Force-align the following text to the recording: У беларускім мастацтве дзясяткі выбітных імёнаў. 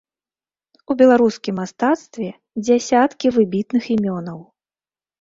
У 0.93 0.97
беларускім 1.01 1.53
мастацтве 1.61 2.27
дзясяткі 2.65 3.27
выбітных 3.39 3.83
імёнаў. 3.99 4.39